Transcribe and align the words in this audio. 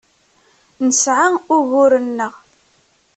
Nesɛa 0.87 1.27
uguren-nneɣ. 1.55 2.33